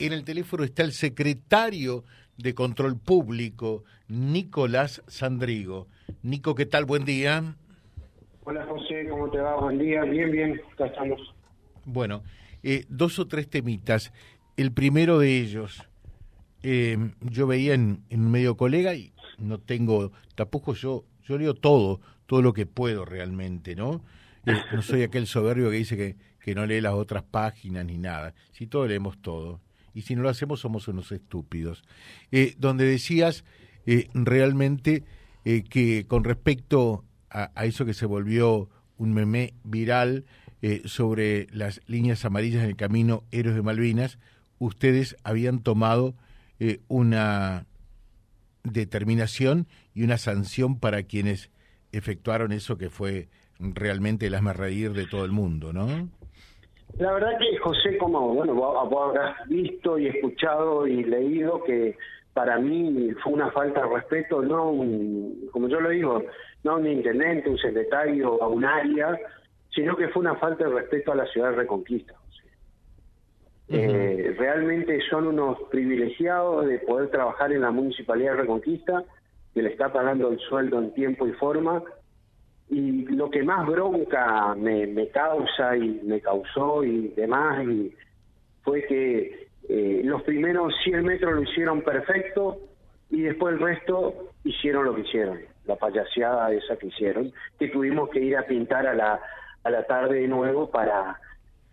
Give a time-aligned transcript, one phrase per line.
[0.00, 2.04] en el teléfono está el secretario
[2.36, 5.88] de Control Público, Nicolás Sandrigo.
[6.22, 6.86] Nico, ¿qué tal?
[6.86, 7.54] Buen día.
[8.44, 9.60] Hola José, ¿cómo te va?
[9.60, 10.02] Buen día.
[10.04, 11.20] Bien, bien, acá estamos.
[11.84, 12.22] Bueno,
[12.62, 14.12] eh, dos o tres temitas.
[14.56, 15.86] El primero de ellos,
[16.62, 21.54] eh, yo veía en, en un medio colega y no tengo, tampoco yo, yo leo
[21.54, 24.02] todo, todo lo que puedo realmente, ¿no?
[24.46, 27.98] Eh, no soy aquel soberbio que dice que, que no lee las otras páginas ni
[27.98, 28.34] nada.
[28.52, 29.60] Si todo leemos todo.
[29.94, 31.82] Y si no lo hacemos somos unos estúpidos.
[32.32, 33.44] Eh, donde decías
[33.86, 35.04] eh, realmente
[35.44, 38.68] eh, que con respecto a, a, eso que se volvió
[38.98, 40.26] un meme viral
[40.62, 44.18] eh, sobre las líneas amarillas en el camino Héroes de Malvinas,
[44.58, 46.14] ustedes habían tomado
[46.58, 47.66] eh, una
[48.62, 51.50] determinación y una sanción para quienes
[51.92, 56.10] efectuaron eso que fue realmente el asma reír de todo el mundo, ¿no?
[56.98, 58.76] La verdad que José, como bueno, vos,
[59.08, 61.96] habrás visto y escuchado y leído que
[62.34, 66.22] para mí fue una falta de respeto, no un, como yo lo digo,
[66.64, 69.18] no un intendente, un secretario, a un área,
[69.74, 72.14] sino que fue una falta de respeto a la ciudad de Reconquista.
[73.68, 73.78] Uh -huh.
[73.78, 79.04] eh, realmente son unos privilegiados de poder trabajar en la municipalidad de Reconquista,
[79.54, 81.82] que le está pagando el sueldo en tiempo y forma,
[82.70, 87.92] y lo que más bronca me, causa y me causó y demás y
[88.62, 92.58] fue que eh, los primeros 100 metros lo hicieron perfecto
[93.10, 98.08] y después el resto hicieron lo que hicieron, la payaseada esa que hicieron, que tuvimos
[98.10, 99.20] que ir a pintar a la,
[99.64, 101.18] a la tarde de nuevo para,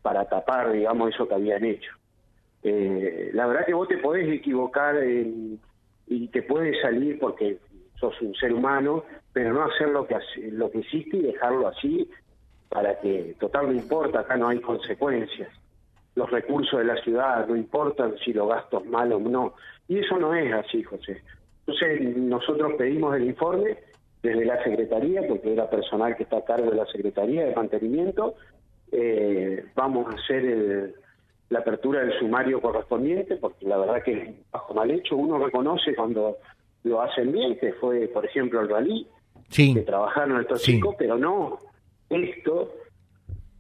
[0.01, 1.91] para tapar, digamos, eso que habían hecho.
[2.63, 5.59] Eh, la verdad que vos te podés equivocar en,
[6.07, 7.59] y te puede salir porque
[7.99, 9.03] sos un ser humano,
[9.37, 10.15] pero no hacer lo que
[10.51, 12.09] lo que hiciste y dejarlo así
[12.69, 15.47] para que total no importa, acá no hay consecuencias.
[16.15, 19.53] Los recursos de la ciudad no importan si los gastos mal o no.
[19.87, 21.21] Y eso no es así, José.
[21.67, 23.77] Entonces nosotros pedimos el informe
[24.23, 28.33] desde la Secretaría, porque era personal que está a cargo de la Secretaría de Mantenimiento.
[28.91, 30.95] Eh, vamos a hacer
[31.49, 35.15] la apertura del sumario correspondiente, porque la verdad que bajo mal hecho.
[35.15, 36.37] Uno reconoce cuando
[36.83, 39.07] lo hacen bien, que fue, por ejemplo, el Rally,
[39.49, 39.73] sí.
[39.73, 40.73] que trabajaron estos sí.
[40.73, 41.59] chicos, pero no
[42.09, 42.73] esto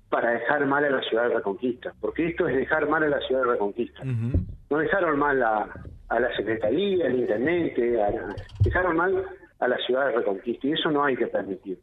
[0.09, 3.19] para dejar mal a la ciudad de Reconquista, porque esto es dejar mal a la
[3.21, 4.01] ciudad de Reconquista.
[4.03, 4.45] Uh -huh.
[4.69, 5.69] No dejaron mal a,
[6.07, 9.25] a, la Secretaría, al Intendente, a la, dejaron mal
[9.59, 11.79] a la ciudad de Reconquista, y eso no hay que permitir.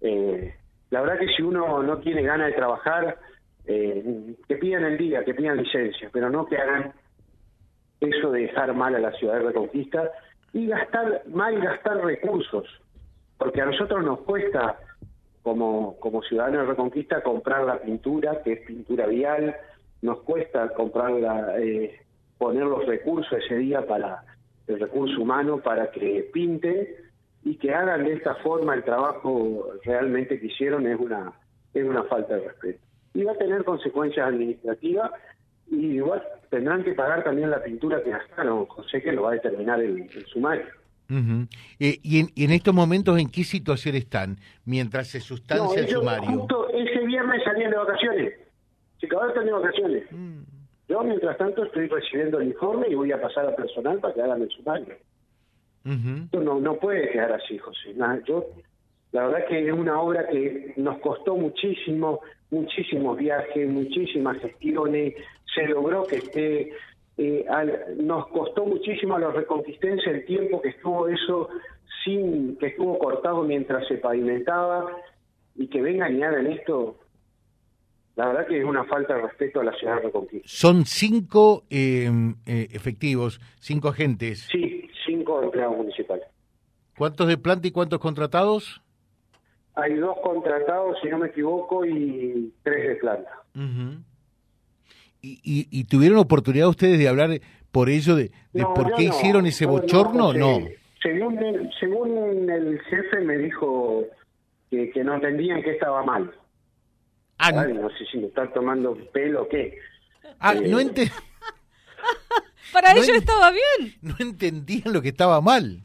[0.00, 0.54] Eh,
[0.90, 3.18] la verdad que si uno no tiene ganas de trabajar,
[3.66, 6.92] eh, que pidan el día, que pidan licencia, pero no que hagan
[8.00, 10.10] eso de dejar mal a la ciudad de Reconquista
[10.52, 12.66] y gastar mal gastar recursos
[13.38, 14.78] porque a nosotros nos cuesta
[15.42, 19.56] como como ciudadanos de Reconquista comprar la pintura que es pintura vial.
[20.02, 22.00] Nos cuesta comprarla eh,
[22.36, 24.24] poner los recursos ese día para
[24.66, 26.86] el recurso humano para que pinten
[27.44, 31.32] y que hagan de esta forma el trabajo realmente que hicieron es una
[31.72, 32.80] es una falta de respeto.
[33.14, 35.10] Y va a tener consecuencias administrativas
[35.70, 39.34] y igual tendrán que pagar también la pintura que gastaron, José, que lo va a
[39.34, 40.66] determinar el, el sumario.
[41.10, 41.48] Uh -huh.
[41.80, 44.36] eh, y, en, y, en, estos momentos en qué situación están
[44.66, 46.38] mientras se sustancia no, el sumario?
[46.40, 48.34] Justo ese viernes salían de vacaciones.
[49.00, 50.04] Se acabaron de vacaciones.
[50.10, 50.42] Mm.
[50.88, 54.22] Yo, mientras tanto, estoy recibiendo el informe y voy a pasar a personal para que
[54.22, 54.96] hagan el sumario.
[55.84, 56.42] Uh -huh.
[56.42, 57.94] no, no puede quedar así, José.
[58.26, 58.44] yo,
[59.12, 62.20] la verdad que es una obra que nos costó muchísimo,
[62.50, 65.14] muchísimos viajes, muchísimas gestiones,
[65.54, 66.72] se logró que esté,
[67.18, 71.48] eh, al, nos costó muchísimo a los reconquistenses el tiempo que estuvo eso
[72.04, 74.86] sin, que estuvo cortado mientras se pavimentaba
[75.56, 76.96] y que vengan y hagan esto,
[78.14, 80.48] la verdad que es una falta de respeto a la ciudad de Reconquista.
[80.48, 82.08] Son cinco eh,
[82.46, 84.46] eh, efectivos, cinco agentes.
[84.52, 86.26] Sí, cinco empleados municipales.
[86.96, 88.80] ¿Cuántos de planta y cuántos contratados?
[89.74, 93.30] Hay dos contratados, si no me equivoco, y tres de planta.
[93.56, 94.02] Uh -huh.
[95.20, 97.40] ¿Y, y, y tuvieron oportunidad ustedes de hablar
[97.72, 100.32] por ello, de, de no, por qué no, hicieron ese bochorno?
[100.32, 100.60] No.
[101.02, 104.04] Según, el, según el jefe me dijo
[104.70, 106.32] que, que no entendían que estaba mal.
[107.38, 109.78] Ah, Ay, no sé si me están tomando pelo o qué.
[110.40, 111.16] Ah, eh, no entendían.
[112.72, 113.94] Para no ellos estaba bien.
[114.02, 115.80] No entendían lo que estaba mal.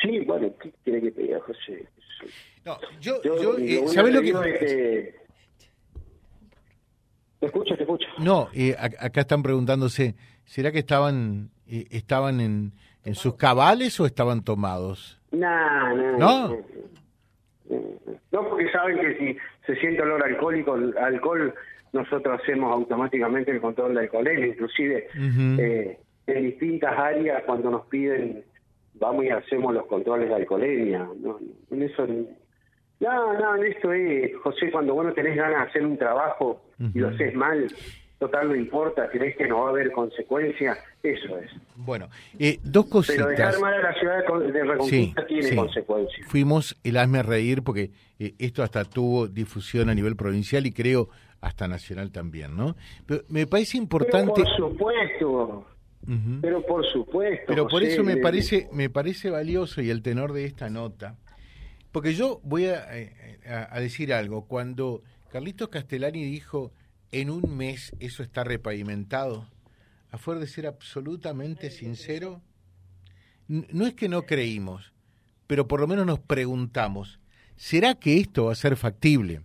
[0.00, 1.86] Sí, bueno, ¿qué quiere que te diga, José?
[2.64, 4.32] No, yo, yo, yo eh, ¿sabes lo que...?
[4.32, 5.23] que...
[7.44, 8.08] Te escucho, te escucho.
[8.20, 10.14] No, eh, acá están preguntándose,
[10.46, 12.72] ¿será que estaban eh, estaban en,
[13.04, 15.20] en, sus cabales o estaban tomados?
[15.30, 16.16] No, no.
[16.16, 16.56] ¿No?
[18.32, 19.36] No, porque saben que si
[19.66, 21.52] se siente olor alcohólico, alcohol
[21.92, 28.42] nosotros hacemos automáticamente el control de alcoholemia, inclusive eh, en distintas áreas cuando nos piden,
[28.94, 31.06] vamos y hacemos los controles de alcoholemia.
[31.20, 31.38] No,
[31.70, 35.84] en eso, no, no, en esto es, José, cuando vos no tenés ganas de hacer
[35.84, 37.68] un trabajo y lo haces mal,
[38.18, 41.50] total no importa, crees que no va a haber consecuencias, eso es.
[41.76, 43.26] Bueno, eh, dos cositas.
[43.26, 44.16] Pero dejar mal a la ciudad
[44.52, 46.26] de Reconquista tiene consecuencias.
[46.28, 51.08] Fuimos el hazme reír porque eh, esto hasta tuvo difusión a nivel provincial y creo
[51.40, 52.76] hasta nacional también, ¿no?
[53.04, 54.42] Pero me parece importante...
[54.42, 55.66] Pero por supuesto.
[56.40, 57.44] Pero por supuesto.
[57.46, 61.16] Pero por eso me parece, me parece valioso y el tenor de esta nota,
[61.92, 63.12] porque yo voy a, eh,
[63.44, 64.46] a decir algo.
[64.46, 65.02] Cuando
[65.34, 66.72] Carlitos Castellani dijo
[67.10, 69.48] en un mes eso está repavimentado,
[70.12, 72.40] a fuer de ser absolutamente sincero,
[73.48, 74.92] no es que no creímos,
[75.48, 77.18] pero por lo menos nos preguntamos,
[77.56, 79.42] ¿será que esto va a ser factible?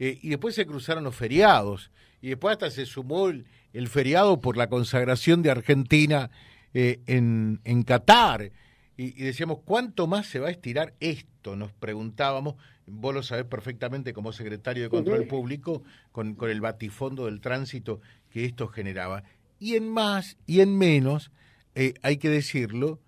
[0.00, 3.46] Eh, y después se cruzaron los feriados, y después hasta se sumó el,
[3.88, 6.32] feriado por la consagración de Argentina
[6.74, 8.50] eh, en, en Qatar.
[8.96, 11.54] Y, decíamos, ¿cuánto más se va a estirar esto?
[11.54, 12.56] Nos preguntábamos,
[12.90, 15.82] vos lo sabés perfectamente como secretario de Control Público,
[16.12, 18.00] con, con el batifondo del tránsito
[18.30, 19.22] que esto generaba.
[19.58, 21.30] Y en más y en menos,
[21.74, 23.00] eh, hay que decirlo,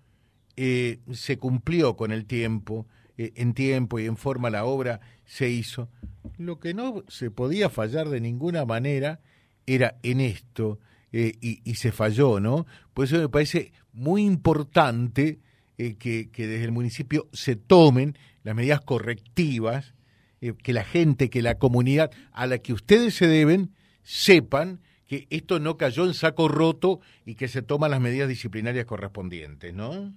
[0.55, 2.87] se cumplió con el tiempo,
[3.17, 5.89] en tiempo y en forma la obra se hizo.
[6.37, 9.19] Lo que no se podía fallar de ninguna manera
[9.65, 10.79] era en esto,
[11.15, 12.65] eh, y, se falló, ¿no?
[12.95, 15.39] Por eso me parece muy importante
[15.77, 19.95] eh, que, desde el municipio se tomen las medidas correctivas,
[20.41, 23.69] eh, que la gente, que la comunidad a la que ustedes se deben,
[24.01, 28.85] sepan que esto no cayó en saco roto y que se toman las medidas disciplinarias
[28.85, 30.13] correspondientes, ¿no?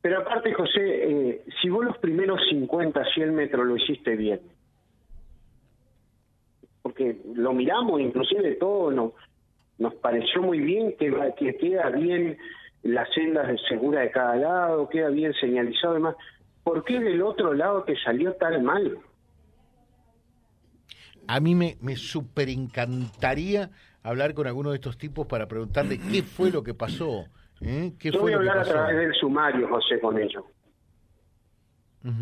[0.00, 4.40] Pero aparte, José, si vos los primeros 50, 100 metros lo hiciste bien,
[6.82, 9.12] porque lo miramos, inclusive todo nos,
[9.78, 12.36] nos pareció muy bien que, que queda bien
[12.82, 16.16] las sendas de segura de cada lado, queda bien señalizado además.
[16.64, 18.98] ¿Por qué del otro lado te salió tan mal?
[21.26, 23.70] A mí me, me super encantaría
[24.02, 27.26] hablar con alguno de estos tipos para preguntarle qué fue lo que pasó.
[27.60, 27.92] ¿eh?
[27.98, 30.44] ¿Qué Yo fue voy a hablar a través del sumario, José, con ellos.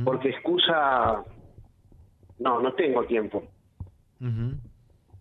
[0.05, 1.25] Porque excusa...
[2.39, 3.45] No, no tengo tiempo.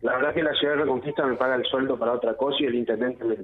[0.01, 2.65] La verdad que la ciudad de Reconquista me paga el sueldo para otra cosa y
[2.65, 3.37] el intendente me,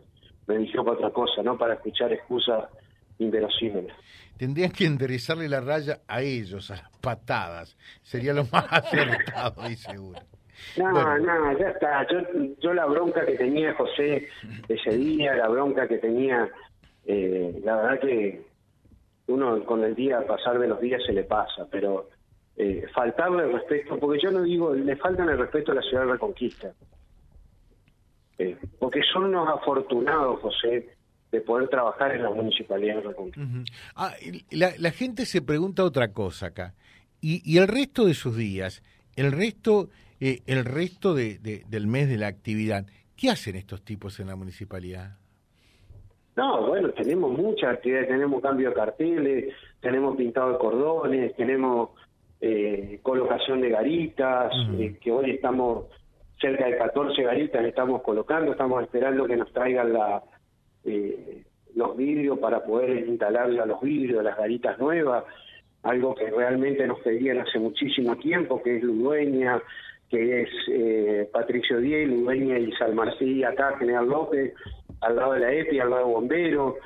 [0.48, 2.66] me dijo para otra cosa, no para escuchar excusas
[3.20, 3.94] inverosímiles.
[4.38, 7.78] Tendrían que enderezarle la raya a ellos, a las patadas.
[8.02, 10.20] Sería lo más acertado y seguro.
[10.78, 12.08] No, no, ya está.
[12.08, 12.20] Yo,
[12.60, 14.28] yo la bronca que tenía José
[14.68, 16.50] ese día, la bronca que tenía,
[17.06, 18.42] eh, la verdad que
[19.28, 22.10] uno con el día, pasar de los días se le pasa, pero
[22.58, 26.06] eh, faltarle el respeto, porque yo no digo, le faltan el respeto a la ciudad
[26.06, 26.74] de Reconquista.
[28.38, 30.90] Eh, porque son unos afortunados, José,
[31.32, 33.42] de poder trabajar en la municipalidad de Reconquista.
[33.96, 34.14] ah,
[34.52, 36.74] la, gente se pregunta otra cosa acá.
[37.22, 38.84] Y, el resto de sus días,
[39.16, 39.90] el resto,
[40.20, 42.86] eh, el resto de, del mes de la actividad,
[43.18, 45.18] ¿qué hacen estos tipos en la municipalidad?
[46.36, 51.92] No, bueno, tenemos muchas actividades, tenemos cambio de carteles, tenemos pintado de cordones, tenemos
[52.42, 55.86] eh, colocación de garitas, eh, que hoy estamos
[56.40, 60.22] cerca de 14 garitas estamos colocando, estamos esperando que nos traigan la,
[60.86, 61.44] eh,
[61.76, 65.26] los vidrios para poder instalarle a los vidrios las garitas nuevas,
[65.84, 69.62] algo que realmente nos pedían hace muchísimo tiempo, que es Ludueña,
[70.10, 74.54] que es eh, Patricio Díez, Ludueña y Salmarcí, acá General López,
[75.02, 76.78] al lado de la EPI, al lado de Bombero,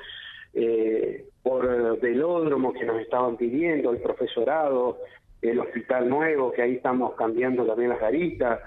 [0.54, 4.98] eh, por velódromo que nos estaban pidiendo, el profesorado,
[5.40, 8.60] el hospital nuevo, que ahí estamos cambiando también las garitas.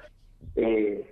[0.55, 1.05] Eh,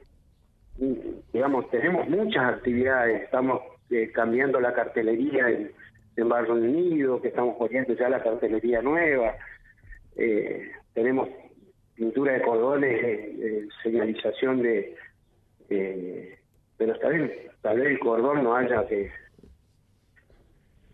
[1.33, 5.71] digamos, tenemos muchas actividades, estamos eh, cambiando la cartelería en,
[6.15, 9.35] en Barrio Unido, que estamos poniendo ya la cartelería nueva.
[10.15, 11.29] Eh, tenemos
[11.95, 14.95] pintura de cordones, señalización de...
[16.77, 17.31] pero tal vez,
[17.61, 19.11] tal vez el cordón no haya que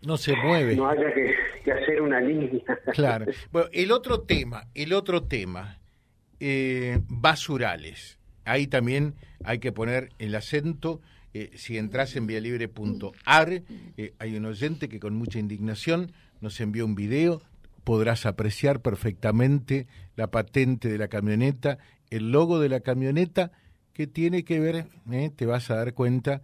[0.02, 0.76] no se mueve.
[0.76, 2.62] No haya que, hacer una línea.
[2.92, 3.26] Claro.
[3.50, 5.78] Bueno, el otro tema, el otro tema,
[6.40, 8.18] eh, basurales.
[8.44, 9.14] Ahí también
[9.44, 11.00] hay que poner el acento.
[11.34, 13.62] Eh, si entras en vialibre.ar,
[13.96, 17.42] eh, hay un oyente que con mucha indignación nos envió un video.
[17.84, 21.78] Podrás apreciar perfectamente la patente de la camioneta,
[22.10, 23.52] el logo de la camioneta,
[23.92, 24.86] que tiene que ver,
[25.34, 26.42] te vas a dar cuenta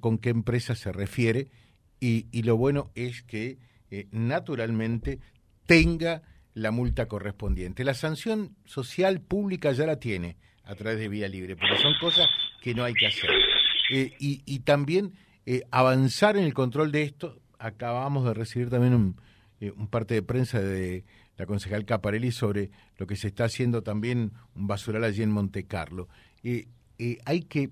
[0.00, 1.48] con qué empresa se refiere
[2.00, 3.58] y, lo bueno es que
[3.90, 5.20] eh, naturalmente
[5.66, 6.22] tenga
[6.54, 7.84] la multa correspondiente.
[7.84, 10.36] La sanción social pública ya la tiene.
[10.64, 12.28] a través de vía libre, porque son cosas
[12.62, 13.28] que no hay que hacer.
[13.90, 15.14] Eh, y, también
[15.46, 17.40] eh, avanzar en el control de esto.
[17.58, 19.16] Acabamos de recibir también un,
[19.60, 21.04] eh, un parte de prensa de
[21.36, 25.64] la concejal Caparelli sobre lo que se está haciendo también un basural allí en Monte
[25.64, 26.08] Carlo.
[27.24, 27.70] hay que,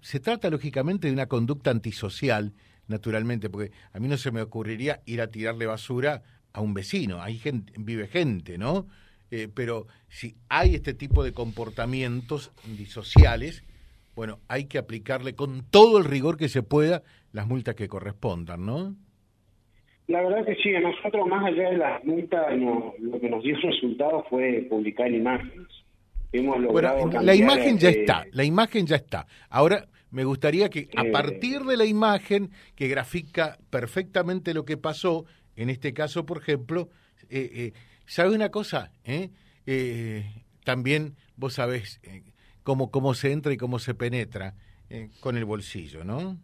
[0.00, 2.54] se trata lógicamente de una conducta antisocial,
[2.88, 7.22] naturalmente, porque a mí no se me ocurriría ir a tirarle basura a un vecino,
[7.22, 8.86] ahí gente, vive gente, ¿no?
[9.30, 13.64] Eh, pero si hay este tipo de comportamientos disociales,
[14.14, 17.02] bueno, hay que aplicarle con todo el rigor que se pueda
[17.32, 18.94] las multas que correspondan, ¿no?
[20.08, 23.56] La verdad que sí, a nosotros más allá de las multas, lo que nos dio
[23.56, 25.68] resultado fue publicar imágenes.
[26.32, 29.26] Hemos logrado bueno, la imagen ya está, la imagen ya está.
[29.48, 34.76] Ahora me gustaría que a eh, partir de la imagen que grafica perfectamente lo que
[34.76, 35.24] pasó,
[35.56, 36.88] en este caso, por ejemplo,
[37.30, 37.72] eh, eh,
[38.06, 38.90] ¿sabe una cosa?
[39.04, 39.30] Eh
[40.64, 42.00] también vos sabés
[42.62, 44.54] cómo, cómo se entra y cómo se penetra
[45.20, 46.36] con el bolsillo, ¿no?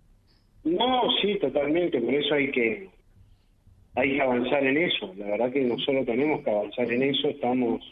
[0.64, 2.88] No, sí, totalmente, por eso hay que
[3.94, 5.12] hay que avanzar en eso.
[5.16, 7.28] La verdad que nosotros tenemos que avanzar en eso.
[7.28, 7.82] Estamos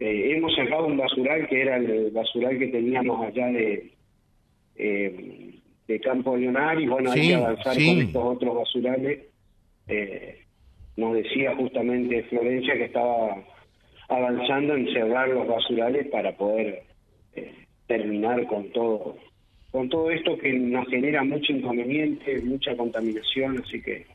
[0.00, 3.92] hemos sacado un basural que era el basural que teníamos allá de
[5.88, 9.20] de Campo Leonar y bueno, hay que avanzar con estos otros basurales
[9.88, 10.44] eh,
[10.96, 13.42] nos decía justamente Florencia que estaba
[14.08, 16.87] avanzando en cerrar los basurales para poder eh,
[17.88, 19.16] terminar con todo
[19.70, 24.06] con todo esto que nos genera mucho inconveniente, mucha contaminación, así que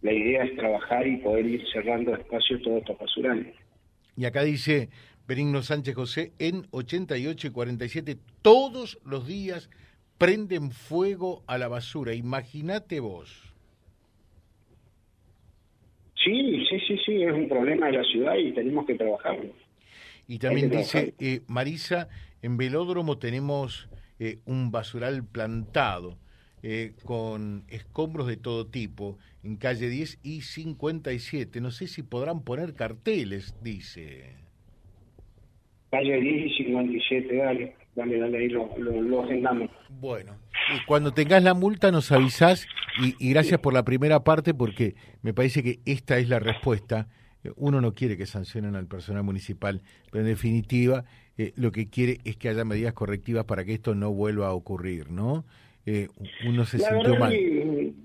[0.00, 3.54] la idea es trabajar y poder ir cerrando espacios todos estos basurales.
[4.16, 4.90] Y acá dice
[5.26, 9.70] Benigno Sánchez José, en 88 y 47 todos los días
[10.18, 12.14] prenden fuego a la basura.
[12.14, 13.52] Imagínate vos.
[16.22, 19.50] Sí, sí, sí, sí, es un problema de la ciudad y tenemos que trabajarlo.
[20.28, 22.08] Y también dice eh, Marisa,
[22.42, 26.18] en Velódromo tenemos eh, un basural plantado
[26.64, 31.60] eh, con escombros de todo tipo en calle 10 y 57.
[31.60, 34.36] No sé si podrán poner carteles, dice.
[35.90, 39.70] Calle 10 y 57, dale, dale, dale, ahí lo, lo, agendamos.
[39.88, 40.36] Bueno,
[40.86, 42.66] cuando tengas la multa nos avisás
[43.18, 47.08] y, gracias por la primera parte porque me parece que esta es la respuesta.
[47.56, 49.80] Uno no quiere que sancionen al personal municipal,
[50.10, 51.04] pero en definitiva
[51.38, 54.52] eh, lo que quiere es que haya medidas correctivas para que esto no vuelva a
[54.52, 55.44] ocurrir, ¿no?
[55.84, 56.08] Eh,
[56.46, 57.34] uno se sintió mal.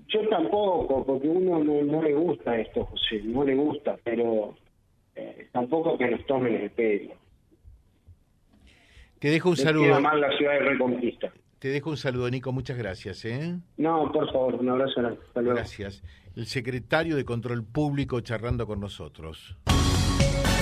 [0.08, 4.56] Yo tampoco, porque uno no, le gusta esto, José, no le gusta, pero
[5.14, 7.14] eh, tampoco que nos tomen el pelo.
[9.20, 10.00] Te dejo un saludo.
[10.00, 11.32] mal la ciudad de Reconquista.
[11.58, 12.52] Te dejo un saludo, Nico.
[12.52, 13.24] Muchas gracias.
[13.24, 13.58] ¿eh?
[13.76, 15.00] No, por favor, un abrazo.
[15.34, 16.02] Gracias.
[16.36, 19.56] El secretario de Control Público charlando con nosotros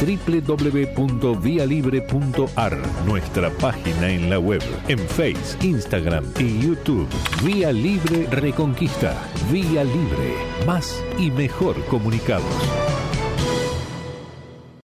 [0.00, 2.76] www.vialibre.ar,
[3.06, 7.08] nuestra página en la web, en Facebook, Instagram y YouTube.
[7.44, 9.16] Vía Libre Reconquista.
[9.50, 10.34] Vía Libre.
[10.66, 12.85] Más y mejor comunicados.